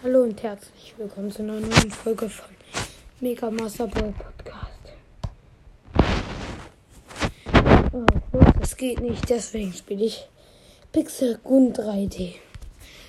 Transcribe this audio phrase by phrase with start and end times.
[0.00, 2.54] Hallo und herzlich willkommen zu einer neuen Folge von
[3.18, 4.70] Mega Master Ball Podcast.
[7.92, 8.06] Oh,
[8.60, 10.28] das geht nicht, deswegen spiele ich
[10.92, 12.36] Pixel Gun 3D.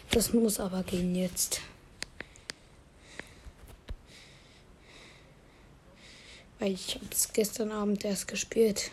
[0.10, 1.62] Das muss aber gehen jetzt.
[6.58, 8.90] Weil ich habe es gestern Abend erst gespielt.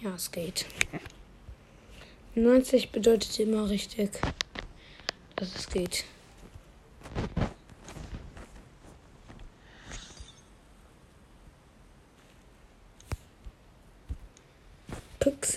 [0.00, 0.64] Ja, es geht.
[2.36, 4.20] 90 bedeutet immer richtig,
[5.34, 6.04] dass es geht.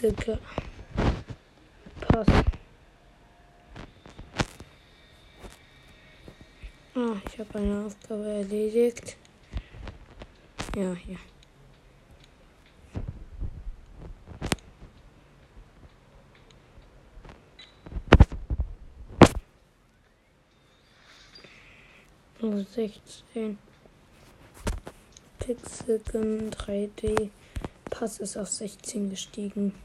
[0.01, 0.39] Pixelke.
[2.01, 2.27] Pass.
[6.95, 9.15] Ah, ich habe eine Aufgabe erledigt.
[10.75, 11.19] Ja, hier.
[22.41, 23.59] Oh, 16
[25.38, 27.30] Pixelgen 3D
[27.91, 29.75] Pass ist auf 16 gestiegen.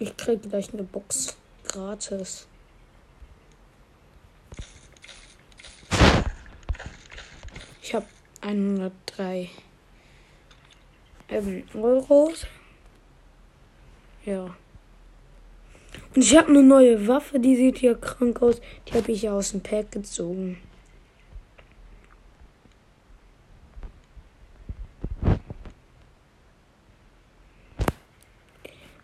[0.00, 2.46] Ich kriege gleich eine Box gratis.
[7.80, 8.04] Ich habe
[8.42, 9.48] 103
[11.30, 12.46] ähm, Euros.
[14.26, 14.54] Ja.
[16.14, 18.60] Und ich habe eine neue Waffe, die sieht hier krank aus.
[18.86, 20.58] Die habe ich aus dem Pack gezogen.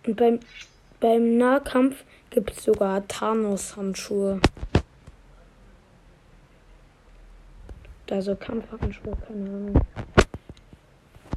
[0.06, 0.40] Und beim,
[1.00, 4.40] beim Nahkampf gibt es sogar Thanos-Handschuhe.
[8.10, 9.80] Also Kampfhandschuhe, keine Ahnung.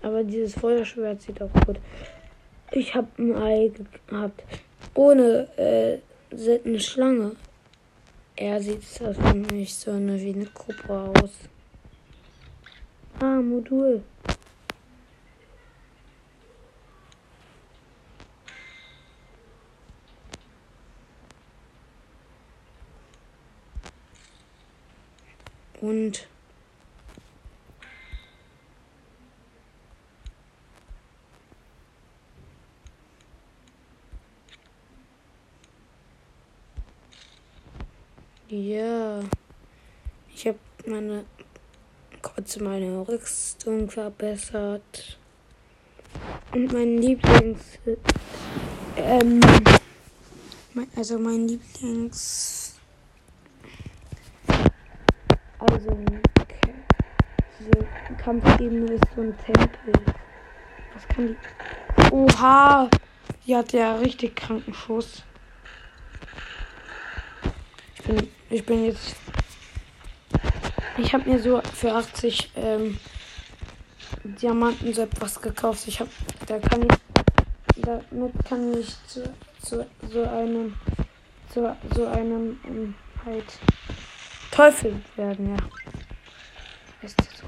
[0.04, 1.80] Aber dieses Feuerschwert sieht auch gut.
[2.72, 3.72] Ich habe ein Ei
[4.08, 4.44] gehabt.
[4.94, 6.00] Ohne äh,
[6.64, 7.36] eine Schlange.
[8.36, 11.32] Er sieht das nicht so eine, wie eine Gruppe aus.
[13.20, 14.04] Ah, Modul.
[25.82, 26.28] Und
[38.50, 39.20] Ja.
[40.34, 41.26] Ich habe meine
[42.22, 45.18] kurz meine Rüstung verbessert.
[46.54, 47.60] Und mein Lieblings.
[48.96, 49.42] Ähm,
[50.96, 52.67] also mein Lieblings.
[55.78, 55.98] Also
[57.60, 59.94] diese Kampfebene ist so ein Tempel.
[60.94, 62.12] Was kann die.
[62.12, 62.90] Oha!
[63.46, 65.24] Die hat ja richtig kranken Schuss
[68.08, 69.16] bin, ich bin jetzt.
[70.98, 72.98] Ich habe mir so für 80 ähm,
[74.24, 75.88] Diamanten so etwas gekauft.
[75.88, 76.10] Ich habe,
[76.48, 79.24] da kann ich, damit kann ich zu,
[79.62, 80.74] zu so einem,
[81.50, 82.96] zu so einem ähm,
[83.26, 83.46] halt
[84.58, 85.58] Teufel werden, ja.
[87.04, 87.48] Ist das so?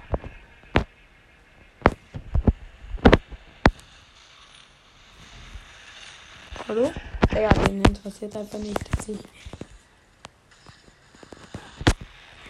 [6.67, 6.91] Hallo?
[7.33, 9.17] Ja, den interessiert einfach nicht, dass ich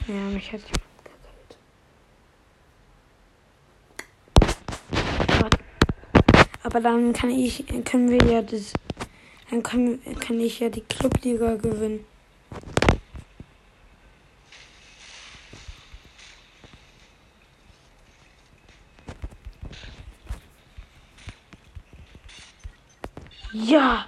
[0.09, 0.59] Ja, mich hat
[5.29, 5.57] jemand
[6.63, 8.73] Aber dann kann ich, können wir ja das,
[9.49, 12.08] dann können, kann ich ja die Clubliga gewinnen.
[23.51, 24.05] Ja!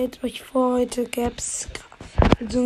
[0.00, 1.68] stellt euch vor, heute gäbe es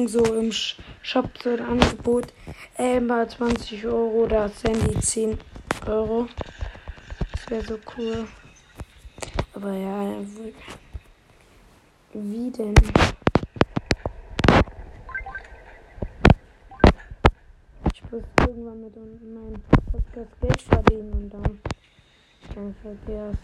[0.06, 2.32] so im Shop so ein Angebot.
[2.76, 5.38] Elmer 20 Euro oder Sandy 10
[5.86, 6.28] Euro.
[7.32, 8.28] Das wäre so cool.
[9.52, 10.16] Aber ja,
[12.12, 12.74] wie denn?
[18.14, 21.58] Muss irgendwann mit meinem Podcast Geld verdienen und dann,
[22.54, 23.38] dann vergisst.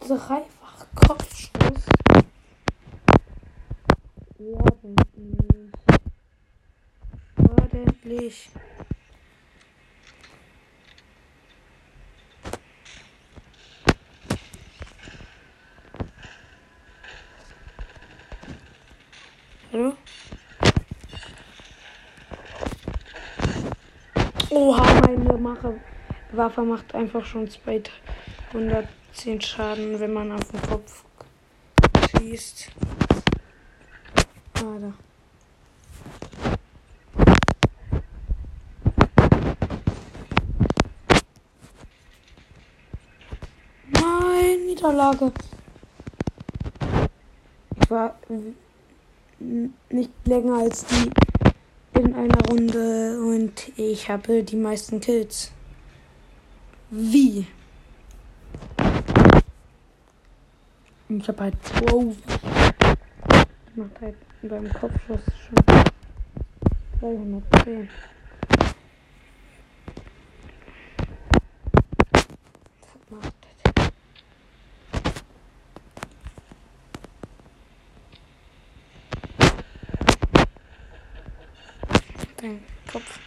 [0.00, 1.86] dreifach Kopfschuss.
[4.38, 5.72] Ordentlich.
[7.38, 8.50] Ordentlich.
[19.70, 19.92] Hallo?
[24.60, 25.78] Oha, meine Mache
[26.32, 31.04] Waffe macht einfach schon 210 Schaden, wenn man auf den Kopf
[32.10, 32.72] schießt.
[34.54, 34.92] Ah, da.
[43.92, 45.32] Nein, Niederlage.
[47.80, 48.18] Ich war
[49.38, 51.27] nicht länger als die
[51.98, 55.50] in einer Runde und ich habe die meisten Kills.
[56.90, 57.46] Wie?
[61.08, 61.56] Ich habe halt
[61.90, 62.16] wow.
[63.74, 65.64] Macht halt beim Kopfschuss schon
[67.00, 67.88] 310.
[82.40, 82.62] Dein
[82.92, 83.18] Kopf.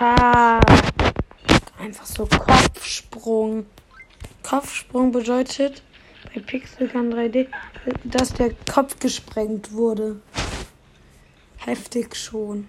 [0.00, 0.58] Ha.
[1.78, 3.66] Einfach so Kopfsprung.
[4.42, 5.82] Kopfsprung bedeutet
[6.34, 7.48] bei Pixelgun 3D,
[8.04, 10.22] dass der Kopf gesprengt wurde.
[11.58, 12.68] Heftig schon.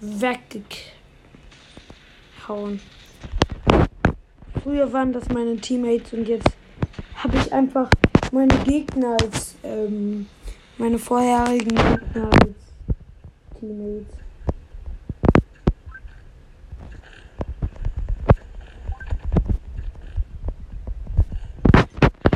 [0.00, 0.80] Weggehauen.
[4.64, 6.50] Früher waren das meine Teammates und jetzt
[7.14, 7.88] habe ich einfach
[8.32, 10.26] meine Gegner als ähm,
[10.76, 14.06] meine vorherigen Gegner als Teammates.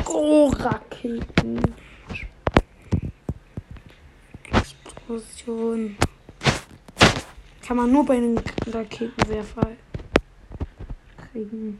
[0.07, 1.59] Oh, Raketen.
[4.51, 5.97] Explosion.
[7.65, 9.71] Kann man nur bei einem Raketenwerfer
[11.31, 11.79] kriegen.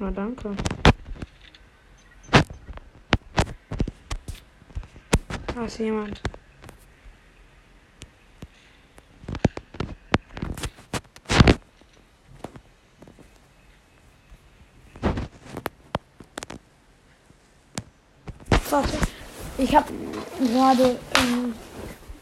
[0.00, 0.54] Na danke.
[5.54, 6.22] Da ist jemand.
[18.70, 18.98] Warte,
[19.56, 19.92] ich habe
[20.38, 21.54] gerade, ähm,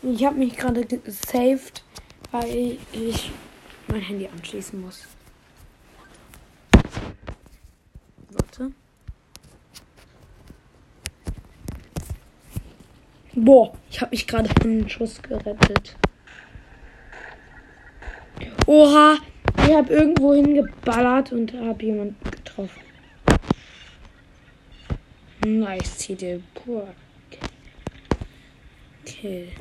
[0.02, 1.84] ich habe mich gerade gesaved,
[2.30, 3.32] weil ich
[3.88, 5.06] mein Handy anschließen muss.
[8.30, 8.72] Warte.
[13.38, 15.94] Boah, ich habe mich gerade von einem Schuss gerettet.
[18.66, 19.18] Oha,
[19.58, 22.80] ich habe irgendwo hingeballert und habe jemanden getroffen.
[25.44, 26.42] Nice, Titel.
[26.54, 26.88] Pur.
[29.02, 29.52] Okay.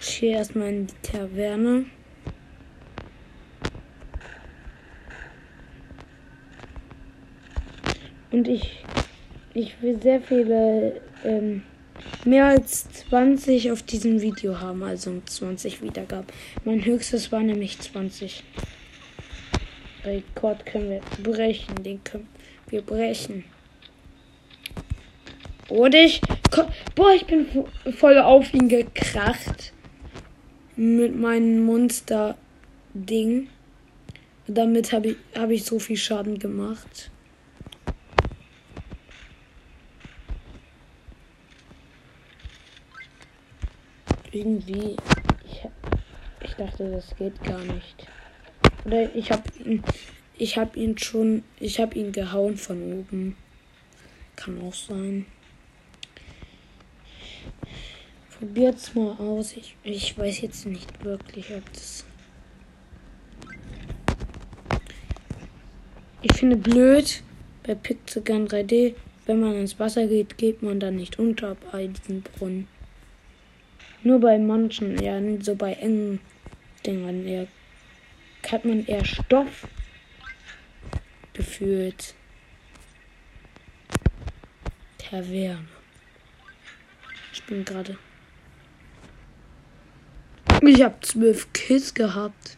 [0.00, 1.84] Ich gehe erstmal in die Taverne.
[8.30, 8.84] Und ich,
[9.58, 11.62] ich will sehr viele, ähm,
[12.24, 16.28] mehr als 20 auf diesem Video haben, also 20 Wiedergaben.
[16.64, 18.44] Mein höchstes war nämlich 20.
[20.04, 22.28] Rekord können wir brechen, den können
[22.68, 23.44] wir brechen.
[25.68, 26.20] Und ich,
[26.94, 27.46] boah, ich bin
[27.96, 29.72] voll auf ihn gekracht
[30.76, 33.48] mit meinem Monster-Ding.
[34.46, 37.10] Damit habe ich, hab ich so viel Schaden gemacht.
[44.38, 44.96] Irgendwie.
[45.44, 45.68] Ich,
[46.44, 48.06] ich dachte, das geht gar nicht.
[48.84, 49.82] Oder ich habe ihn.
[50.36, 51.42] Ich habe ihn schon.
[51.58, 53.36] Ich habe ihn gehauen von oben.
[54.36, 55.26] Kann auch sein.
[58.38, 59.56] Probiert's mal aus.
[59.56, 62.04] Ich, ich weiß jetzt nicht wirklich, ob das.
[66.22, 67.22] Ich finde blöd
[67.64, 68.94] bei Pixelgun 3D,
[69.26, 72.66] wenn man ins Wasser geht, geht man dann nicht unter bei diesem Brunnen.
[74.02, 76.20] Nur bei manchen, ja, so bei engen
[76.86, 77.46] Dingern eher,
[78.50, 79.66] hat man eher Stoff
[81.32, 82.14] gefühlt.
[84.98, 85.66] Taverne.
[87.32, 87.98] Ich bin gerade.
[90.62, 92.56] Ich habe zwölf Kills gehabt.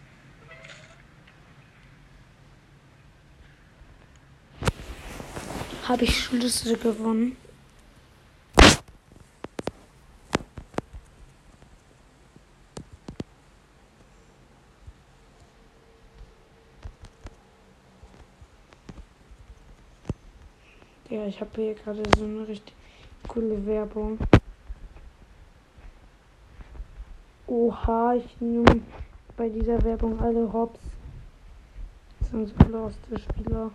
[5.86, 7.36] Habe ich Schlüssel gewonnen?
[21.30, 22.74] Ich habe hier gerade so eine richtig
[23.28, 24.18] coole Werbung.
[27.46, 28.82] Oha, ich nehme
[29.36, 30.80] bei dieser Werbung alle Hops.
[32.18, 33.70] Das sind so loste Spieler.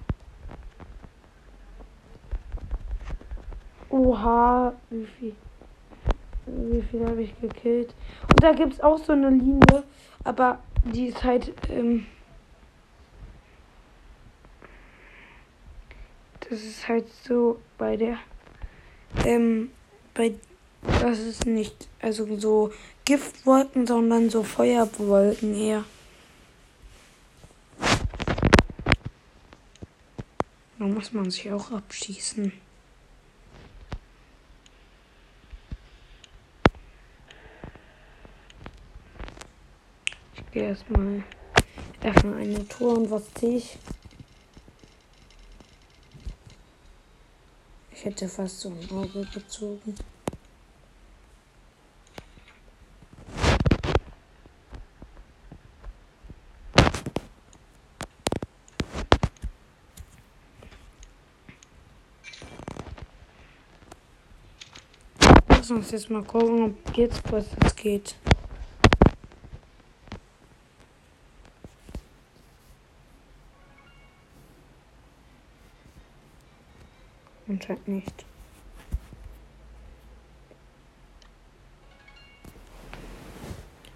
[3.90, 5.36] Oha, wie viel,
[6.46, 7.96] wie viel habe ich gekillt?
[8.30, 9.84] Und da gibt es auch so eine Linie,
[10.26, 12.06] aber die ist halt, ähm,
[16.50, 18.20] das ist halt so bei der,
[19.26, 19.72] ähm,
[20.14, 20.34] bei,
[21.02, 22.72] das ist nicht, also so
[23.04, 25.84] Giftwolken, sondern so Feuerwolken eher.
[30.78, 32.52] Da muss man sich auch abschießen.
[40.36, 41.24] Ich gehe erstmal
[42.04, 43.80] öffne eine Tour und was ziehe ich?
[48.06, 49.96] Ich hätte fast so ein Auge gezogen.
[65.50, 68.16] Lass uns jetzt mal gucken, ob jetzt was geht.
[77.68, 78.26] Anscheinend nicht.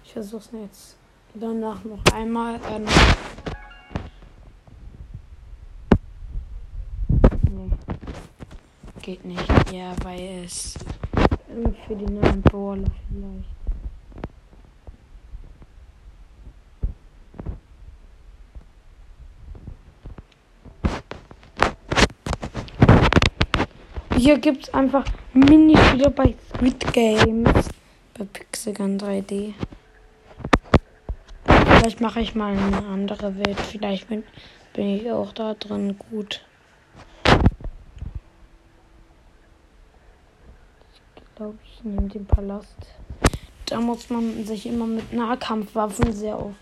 [0.02, 0.96] Ich versuche es jetzt
[1.34, 2.58] danach noch einmal.
[2.68, 2.84] Ähm
[7.52, 7.70] nee.
[9.02, 9.72] Geht nicht.
[9.72, 10.74] Ja, weil es
[11.86, 13.59] für die neuen Brawler vielleicht.
[24.22, 27.70] Hier gibt es einfach Minispiele bei Squid Games.
[28.12, 29.54] Bei Pixelgun 3D.
[31.46, 33.58] Vielleicht mache ich mal eine andere Welt.
[33.58, 34.22] Vielleicht bin,
[34.74, 36.44] bin ich auch da drin gut.
[41.14, 42.76] Ich glaube, ich nehme den Palast.
[43.64, 46.56] Da muss man sich immer mit Nahkampfwaffen sehr oft.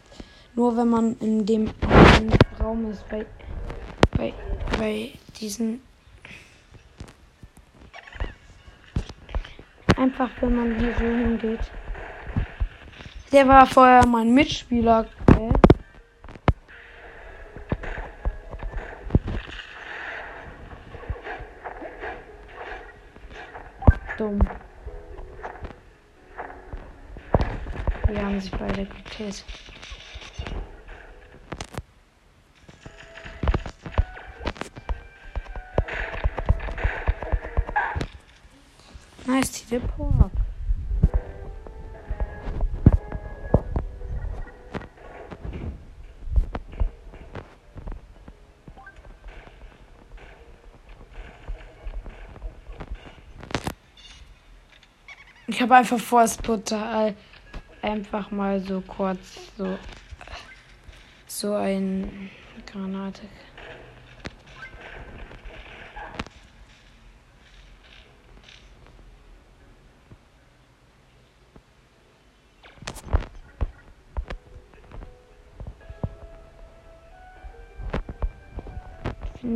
[0.54, 1.68] Nur wenn man in dem
[2.60, 3.26] Raum ist, bei,
[4.16, 4.32] bei,
[4.78, 5.10] bei
[5.40, 5.80] diesen
[9.98, 11.72] Einfach, wenn man hier so hingeht.
[13.32, 15.06] Der war vorher mein Mitspieler.
[15.26, 15.50] Okay.
[24.16, 24.38] Dumm.
[28.06, 29.44] Wir haben sich beide gekillt.
[39.68, 40.32] The pork.
[55.46, 57.14] Ich habe einfach vor, es total
[57.82, 59.78] einfach mal so kurz so
[61.26, 62.30] so ein
[62.66, 63.22] Granate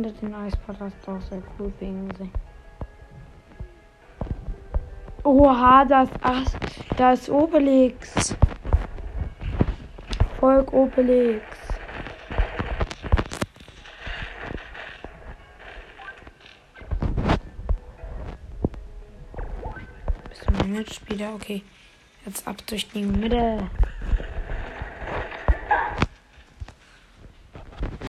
[0.03, 2.29] finde den Eispalast auch sehr cool wegen sie.
[5.23, 6.43] Oha, das ach,
[6.97, 8.35] da ist Obelix.
[10.39, 11.41] Volk Obelix.
[20.29, 21.33] Bist du mein Mitspieler?
[21.35, 21.63] Okay.
[22.25, 23.69] Jetzt ab durch die Mitte.